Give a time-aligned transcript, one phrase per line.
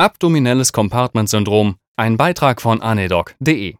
[0.00, 3.74] Abdominelles Compartment-Syndrom, ein Beitrag von anedoc.de.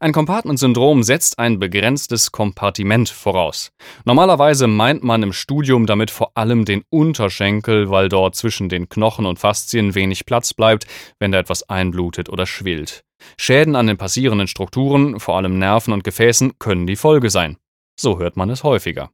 [0.00, 3.70] Ein Compartment-Syndrom setzt ein begrenztes Kompartiment voraus.
[4.04, 9.26] Normalerweise meint man im Studium damit vor allem den Unterschenkel, weil dort zwischen den Knochen
[9.26, 10.88] und Faszien wenig Platz bleibt,
[11.20, 13.04] wenn da etwas einblutet oder schwillt.
[13.38, 17.58] Schäden an den passierenden Strukturen, vor allem Nerven und Gefäßen, können die Folge sein.
[17.96, 19.12] So hört man es häufiger.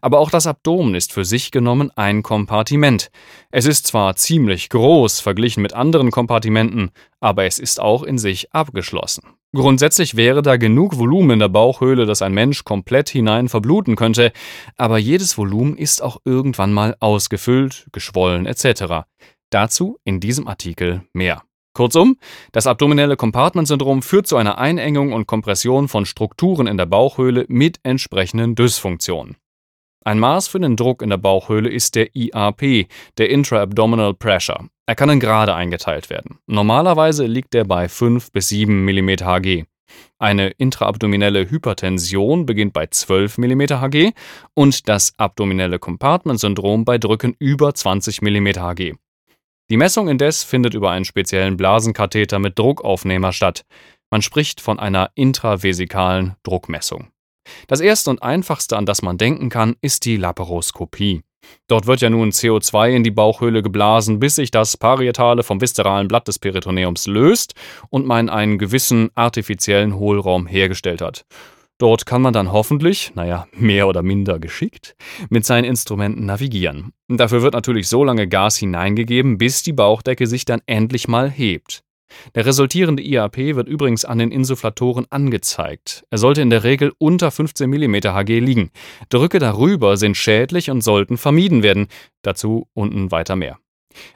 [0.00, 3.10] Aber auch das Abdomen ist für sich genommen ein Kompartiment.
[3.50, 8.52] Es ist zwar ziemlich groß verglichen mit anderen Kompartimenten, aber es ist auch in sich
[8.52, 9.22] abgeschlossen.
[9.54, 14.32] Grundsätzlich wäre da genug Volumen in der Bauchhöhle, dass ein Mensch komplett hinein verbluten könnte,
[14.76, 19.06] aber jedes Volumen ist auch irgendwann mal ausgefüllt, geschwollen etc.
[19.50, 21.42] Dazu in diesem Artikel mehr.
[21.72, 22.16] Kurzum,
[22.52, 27.80] das abdominelle Compartment-Syndrom führt zu einer Einengung und Kompression von Strukturen in der Bauchhöhle mit
[27.82, 29.36] entsprechenden Dysfunktionen.
[30.06, 32.86] Ein Maß für den Druck in der Bauchhöhle ist der IAP,
[33.18, 34.68] der Intra-Abdominal Pressure.
[34.86, 36.38] Er kann in Grade eingeteilt werden.
[36.46, 39.64] Normalerweise liegt er bei 5 bis 7 mm Hg.
[40.20, 44.12] Eine intraabdominelle Hypertension beginnt bei 12 mm Hg
[44.54, 48.94] und das abdominelle Compartment-Syndrom bei Drücken über 20 mm Hg.
[49.70, 53.64] Die Messung indes findet über einen speziellen Blasenkatheter mit Druckaufnehmer statt.
[54.12, 57.10] Man spricht von einer intravesikalen Druckmessung.
[57.66, 61.22] Das erste und einfachste, an das man denken kann, ist die Laparoskopie.
[61.68, 66.08] Dort wird ja nun CO2 in die Bauchhöhle geblasen, bis sich das Parietale vom viszeralen
[66.08, 67.54] Blatt des Peritoneums löst
[67.88, 71.24] und man einen gewissen artifiziellen Hohlraum hergestellt hat.
[71.78, 74.96] Dort kann man dann hoffentlich, naja, mehr oder minder geschickt,
[75.28, 76.92] mit seinen Instrumenten navigieren.
[77.08, 81.82] Dafür wird natürlich so lange Gas hineingegeben, bis die Bauchdecke sich dann endlich mal hebt.
[82.34, 86.04] Der resultierende IAP wird übrigens an den Insufflatoren angezeigt.
[86.10, 88.70] Er sollte in der Regel unter 15 mm Hg liegen.
[89.08, 91.88] Drücke darüber sind schädlich und sollten vermieden werden.
[92.22, 93.58] Dazu unten weiter mehr.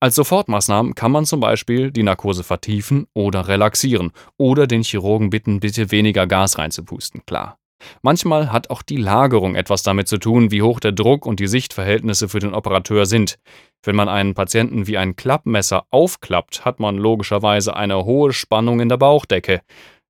[0.00, 5.60] Als Sofortmaßnahmen kann man zum Beispiel die Narkose vertiefen oder relaxieren oder den Chirurgen bitten,
[5.60, 7.58] bitte weniger Gas reinzupusten, klar.
[8.02, 11.48] Manchmal hat auch die Lagerung etwas damit zu tun, wie hoch der Druck und die
[11.48, 13.38] Sichtverhältnisse für den Operateur sind.
[13.84, 18.88] Wenn man einen Patienten wie ein Klappmesser aufklappt, hat man logischerweise eine hohe Spannung in
[18.88, 19.62] der Bauchdecke.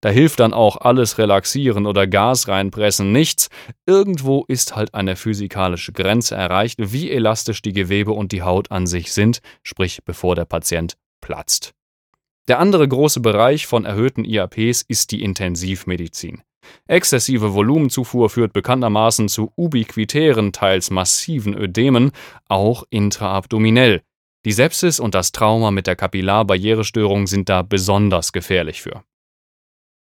[0.02, 3.48] Da hilft dann auch alles relaxieren oder Gas reinpressen nichts.
[3.86, 8.86] Irgendwo ist halt eine physikalische Grenze erreicht, wie elastisch die Gewebe und die Haut an
[8.86, 11.72] sich sind, sprich bevor der Patient platzt.
[12.48, 16.42] Der andere große Bereich von erhöhten IAPs ist die Intensivmedizin.
[16.86, 22.12] Exzessive Volumenzufuhr führt bekanntermaßen zu ubiquitären, teils massiven Ödemen,
[22.48, 24.02] auch intraabdominell.
[24.44, 29.04] Die Sepsis und das Trauma mit der Kapillarbarrierestörung sind da besonders gefährlich für.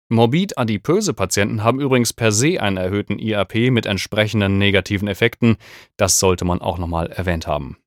[0.10, 5.58] Morbid adipöse Patienten haben übrigens per se einen erhöhten IAP mit entsprechenden negativen Effekten,
[5.98, 7.78] das sollte man auch nochmal erwähnt haben.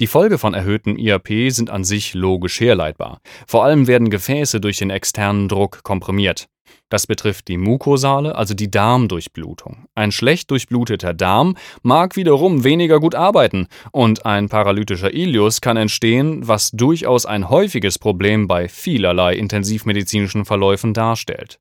[0.00, 3.20] Die Folge von erhöhtem IAP sind an sich logisch herleitbar.
[3.46, 6.48] Vor allem werden Gefäße durch den externen Druck komprimiert.
[6.88, 9.86] Das betrifft die Mukosale, also die Darmdurchblutung.
[9.94, 16.46] Ein schlecht durchbluteter Darm mag wiederum weniger gut arbeiten und ein paralytischer Ilius kann entstehen,
[16.48, 21.60] was durchaus ein häufiges Problem bei vielerlei intensivmedizinischen Verläufen darstellt.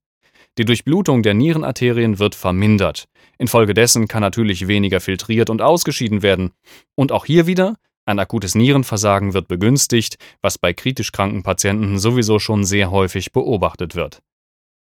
[0.58, 3.06] Die Durchblutung der Nierenarterien wird vermindert.
[3.38, 6.52] Infolgedessen kann natürlich weniger filtriert und ausgeschieden werden.
[6.96, 7.76] Und auch hier wieder,
[8.06, 13.96] ein akutes Nierenversagen wird begünstigt, was bei kritisch kranken Patienten sowieso schon sehr häufig beobachtet
[13.96, 14.22] wird.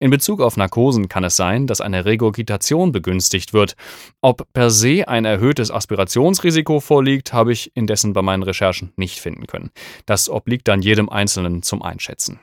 [0.02, 3.76] In Bezug auf Narkosen kann es sein, dass eine Regurgitation begünstigt wird.
[4.22, 9.46] Ob per se ein erhöhtes Aspirationsrisiko vorliegt, habe ich indessen bei meinen Recherchen nicht finden
[9.46, 9.70] können.
[10.06, 12.40] Das obliegt dann jedem Einzelnen zum Einschätzen.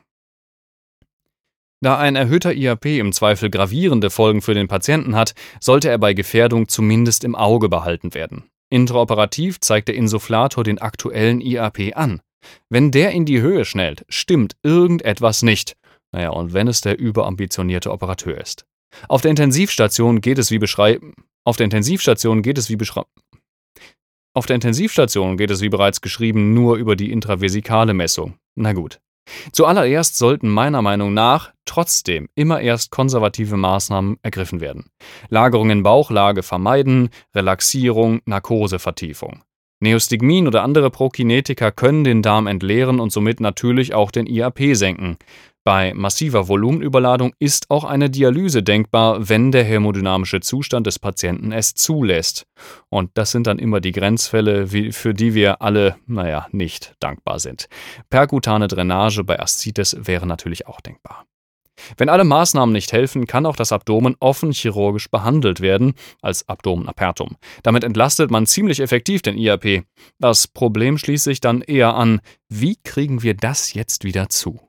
[1.82, 6.14] Da ein erhöhter IAP im Zweifel gravierende Folgen für den Patienten hat, sollte er bei
[6.14, 8.50] Gefährdung zumindest im Auge behalten werden.
[8.70, 12.22] Intraoperativ zeigt der Insufflator den aktuellen IAP an.
[12.70, 15.76] Wenn der in die Höhe schnellt, stimmt irgendetwas nicht
[16.12, 18.66] naja, und wenn es der überambitionierte Operateur ist.
[19.10, 21.14] Auf der Intensivstation geht es wie beschreiben.
[21.44, 23.10] Auf der Intensivstation geht es wie beschreiben.
[24.34, 28.38] Auf der Intensivstation geht es wie bereits geschrieben nur über die intravesikale Messung.
[28.56, 29.00] Na gut.
[29.52, 34.86] Zuallererst sollten meiner Meinung nach trotzdem immer erst konservative Maßnahmen ergriffen werden.
[35.30, 39.44] Lagerung in Bauchlage vermeiden, Relaxierung, Narkosevertiefung.
[39.80, 45.18] Neostigmin oder andere Prokinetika können den Darm entleeren und somit natürlich auch den IAP senken.
[45.68, 51.74] Bei massiver Volumenüberladung ist auch eine Dialyse denkbar, wenn der hämodynamische Zustand des Patienten es
[51.74, 52.48] zulässt.
[52.88, 57.68] Und das sind dann immer die Grenzfälle, für die wir alle, naja, nicht dankbar sind.
[58.10, 61.26] Perkutane Drainage bei Aszites wäre natürlich auch denkbar.
[61.98, 67.36] Wenn alle Maßnahmen nicht helfen, kann auch das Abdomen offen chirurgisch behandelt werden, als Abdomenapertum.
[67.64, 69.84] Damit entlastet man ziemlich effektiv den IAP.
[70.18, 74.62] Das Problem schließt sich dann eher an, wie kriegen wir das jetzt wieder zu?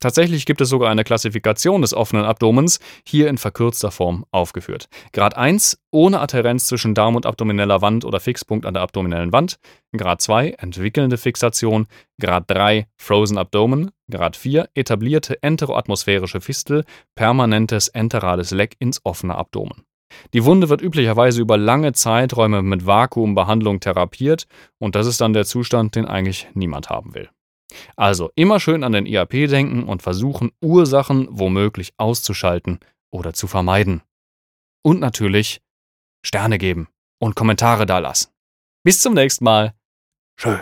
[0.00, 4.88] Tatsächlich gibt es sogar eine Klassifikation des offenen Abdomens, hier in verkürzter Form aufgeführt.
[5.12, 9.58] Grad 1 ohne Adhärenz zwischen Darm und abdomineller Wand oder Fixpunkt an der abdominellen Wand.
[9.94, 11.86] Grad 2 entwickelnde Fixation.
[12.18, 13.90] Grad 3 Frozen Abdomen.
[14.10, 19.84] Grad 4 etablierte enteroatmosphärische Fistel, permanentes enterales Leck ins offene Abdomen.
[20.32, 24.46] Die Wunde wird üblicherweise über lange Zeiträume mit Vakuumbehandlung therapiert
[24.78, 27.28] und das ist dann der Zustand, den eigentlich niemand haben will.
[27.96, 32.80] Also immer schön an den IAP denken und versuchen, Ursachen womöglich auszuschalten
[33.10, 34.02] oder zu vermeiden.
[34.82, 35.60] Und natürlich
[36.24, 36.88] Sterne geben
[37.18, 38.30] und Kommentare dalassen.
[38.82, 39.74] Bis zum nächsten Mal.
[40.36, 40.58] Tschö.